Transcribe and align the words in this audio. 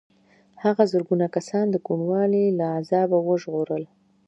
هغه 0.63 0.83
زرګونه 0.91 1.25
کسان 1.35 1.65
د 1.71 1.75
کوڼوالي 1.85 2.45
له 2.59 2.65
عذابه 2.79 3.17
وژغورل. 3.23 3.83